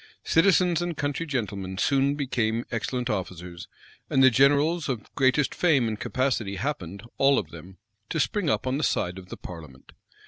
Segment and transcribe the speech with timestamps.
[0.23, 3.67] Citizens and country gentlemen soon became excellent officers;
[4.09, 7.77] and the generals of greatest fame and capacity happened, all of them,
[8.09, 9.91] to spring up on the side of the parliament.